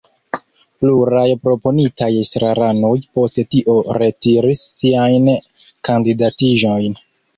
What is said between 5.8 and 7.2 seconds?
kandidatiĝojn.